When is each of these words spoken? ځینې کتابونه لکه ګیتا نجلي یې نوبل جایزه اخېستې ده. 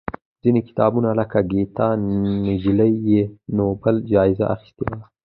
ځینې 0.43 0.61
کتابونه 0.67 1.09
لکه 1.19 1.37
ګیتا 1.51 1.87
نجلي 2.47 2.91
یې 3.09 3.21
نوبل 3.57 3.95
جایزه 4.11 4.45
اخېستې 4.55 4.83
ده. 4.89 4.97